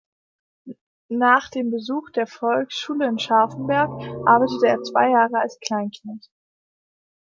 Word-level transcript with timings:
Nach 1.09 1.51
dem 1.51 1.69
Besuch 1.69 2.09
der 2.09 2.25
Volksschule 2.25 3.07
in 3.07 3.19
Scharfenberg 3.19 3.91
arbeitete 4.27 4.65
er 4.65 4.81
zwei 4.81 5.11
Jahre 5.11 5.39
als 5.41 5.59
Kleinknecht. 5.59 6.31